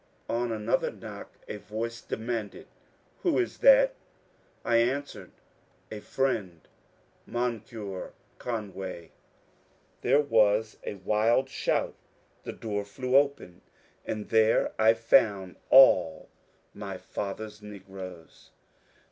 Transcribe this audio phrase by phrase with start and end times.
[0.29, 2.67] On another knock a voice demanded, ^^
[3.21, 3.93] Who is that?"
[4.65, 5.31] I answered, ^^
[5.95, 6.61] A friend
[7.27, 9.11] I Moncure Conway."
[10.01, 11.93] There A JOYFUL MEETING 359 was a wild shoat,
[12.41, 13.61] the door flew open,
[14.03, 16.29] and there I found all
[16.73, 18.49] my father's negroes.